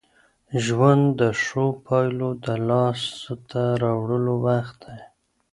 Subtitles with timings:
[0.63, 4.99] ژوند د ښو پايلو د لاسته راوړلو وخت دی.